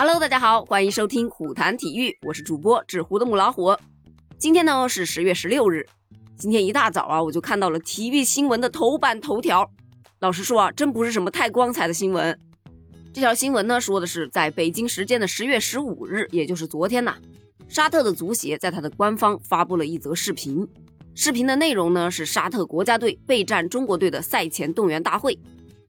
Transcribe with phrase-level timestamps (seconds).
[0.00, 3.76] Hello，大家好，欢迎收听虎谈体育，我是主播纸糊的母老虎。
[4.38, 5.84] 今天呢是十月十六日，
[6.36, 9.68] 今天一大早啊，我就看到了体育新闻的头版头条。
[10.20, 12.38] 老实说啊，真不是什么太光彩的新闻。
[13.12, 17.16] 这条新闻呢说的是，在北京时间的十月十五日，也就是昨天呐，
[17.66, 20.64] 沙特的足协在他的官方发布了一则视频。
[21.16, 25.36] 视频的内容呢是沙特国家队备战中国队的赛前动员大会。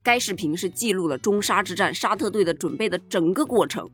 [0.02, 3.88] 该视频是记录了中沙之战沙特队的准备的整个过程，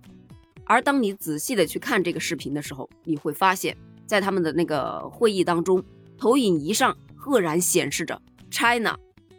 [0.63, 5.83] 而当你仔细的去看这个视频的时候，你会发现在他们的那个会议当中，
[6.17, 8.95] 投影仪上赫然显示着 China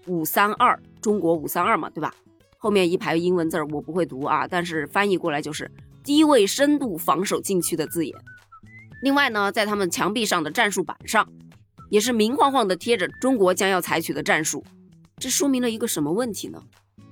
[0.07, 2.13] 五三二，中国五三二嘛，对吧？
[2.59, 5.71] 后面一排英文字儿我不会读啊，但是翻译过来就是
[6.03, 8.17] 低位深度防守禁区的字眼。
[9.03, 11.29] 另外呢，在他们墙壁上的战术板上，
[11.91, 14.65] 也是明晃晃的贴着中国将要采取的战术。
[15.19, 16.63] 这说明了一个什么问题呢？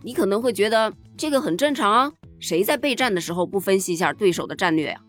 [0.03, 5.01] 你可能会觉得这个很正常啊，谁在备战的时候不分析一下对手的战略呀？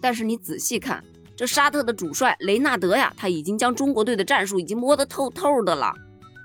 [0.00, 1.02] 但是你仔细看，
[1.34, 5.92] 这沙特的主帅雷纳德呀，他已经将中国队的战术已经摸得透透的了。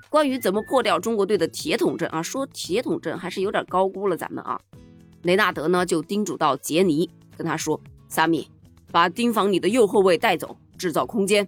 [0.09, 4.59] 关于怎么破掉中国队的铁桶阵啊，说铁桶阵还是有点高估了咱们啊。
[5.21, 7.79] 雷纳德呢就叮嘱到杰尼，跟他说
[8.09, 8.47] ：“萨米，
[8.91, 11.47] 把盯防你的右后卫带走，制造空间。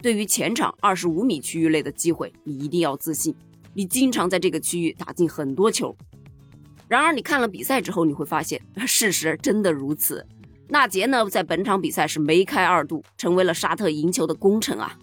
[0.00, 3.34] 对于前场二十五米区域内的机会，你一定要自信。”
[3.80, 5.96] 你经常在这个区域打进很多球，
[6.86, 10.22] 然而你看了比赛之后，你会发现 事实真的如此。
[10.68, 14.98] 纳杰呢，在本场比赛是梅开二度，成为了沙特赢球的功臣啊。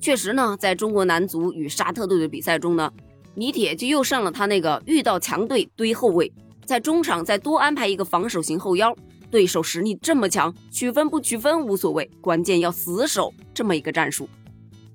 [0.00, 2.90] 确实呢，在中国男足与沙特队的比赛中呢，
[3.34, 6.32] 李铁就又上了他那个遇到强队堆后卫，
[6.64, 8.96] 在中场再多安排一个防守型后腰，
[9.30, 14.26] 对手实力这么强，取分不取分无所谓，关键要死守这么一个战术。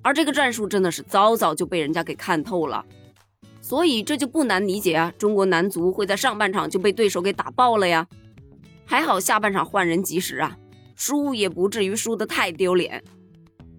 [0.06, 2.86] 而这个战术真的是早早就被人家给看透了，
[3.60, 8.06] 所以这就不难理解啊，中国男足会在上半场就被对手给打爆了呀。
[8.84, 10.56] 还好下半场换人及时啊，
[10.94, 13.02] 输也不至于输得太丢脸。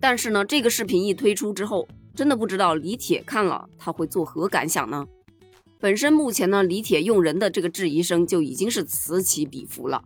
[0.01, 5.05] 但是呢，这个视频一推出之后，真的不知道李铁看了他会作何感想呢？
[5.79, 10.03] 本身目前呢，李铁用人的这个质疑声就已经是此起彼伏了，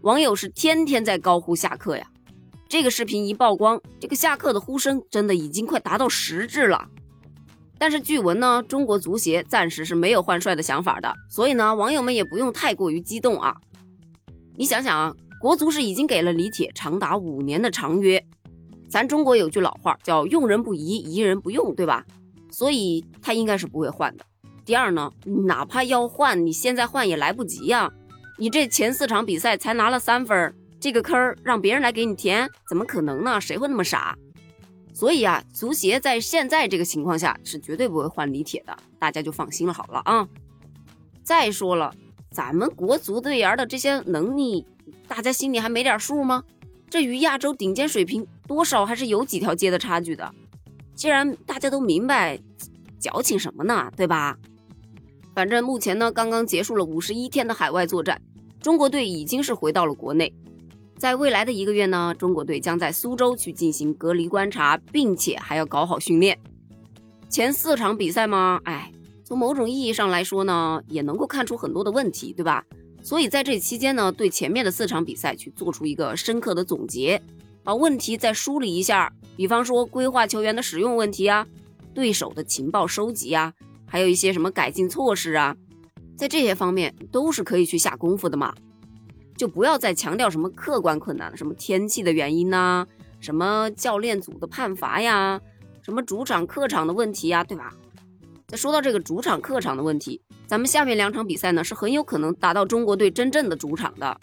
[0.00, 2.09] 网友是天天在高呼下课呀。
[2.70, 6.86] 这个视频一曝光，这个下课的呼声真的已经快达到实质了。
[7.76, 13.56] 但是据闻呢，中国足协暂时是没有换帅的想法的，所以呢，网友们也不用太过于激动啊。
[14.54, 18.24] 你想想啊，国足是已经给了李铁长达五年的长约，
[18.88, 22.04] 咱中国有句老话叫“用人不疑，疑人不用”，对吧？
[22.52, 24.24] 所以他应该是不会换的。
[24.64, 25.10] 第二呢，
[25.48, 27.90] 哪怕要换，你现在换也来不及呀。
[28.38, 30.54] 你这前四场比赛才拿了三分。
[30.80, 33.38] 这个坑儿让别人来给你填，怎么可能呢？
[33.38, 34.16] 谁会那么傻？
[34.94, 40.26] 所以啊，足协在现在这个情况下是绝对不会换李铁的，大家就放心了好了啊。
[41.22, 41.94] 再说了，
[42.30, 44.66] 咱们国足队员的这些能力，
[45.06, 46.42] 大家心里还没点数吗？
[46.88, 50.34] 这与亚洲顶尖水平多少还是有几条街的差距的。
[50.94, 52.40] 既然大家都明白，
[52.98, 53.92] 矫情什么呢？
[53.96, 54.36] 对吧？
[55.34, 58.20] 反正目前呢，刚刚结束了五十一天的海外作战，
[58.60, 60.34] 中国队已经是回到了国内。
[61.00, 66.38] 在未来的一个月呢，中国队将在苏州去进行隔离观察，并且还要搞好训练。
[67.30, 68.92] 前四场比赛嘛，哎，
[69.24, 72.62] 从某种意义上来说呢，也能够看出很多的问题，对吧？
[73.02, 77.22] 所以在这期间呢，对前面的四场比赛去做出一个深刻的总结，
[77.64, 79.10] 把问题再梳理一下。
[79.38, 81.46] 比方说规划球员的使用问题啊，
[81.94, 83.54] 对手的情报收集啊，
[83.86, 85.56] 还有一些什么改进措施啊，
[86.14, 88.54] 在这些方面都是可以去下功夫的嘛。
[89.40, 92.86] 就不要再强调什么客观困难了，什么天气的原因呐，
[93.20, 95.40] 什么教练组的判罚呀，
[95.80, 97.72] 什么主场客场的问题呀，对吧？
[98.46, 104.20] 再说到这个主场客场的问题，咱们下面两场比赛呢是很有可能打到中国队真正的主场的，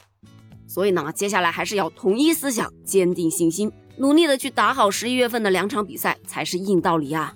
[0.67, 7.33] 所以呢，接下来还是要统一思想，坚定信心，努力的去打好十一月份的两场比赛才是硬道理啊！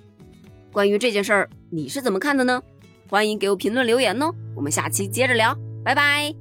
[0.70, 2.62] 关于这件事儿，你是怎么看的呢？
[3.08, 6.32] 欢迎给我评论留言哦，我们下期接着聊，拜拜。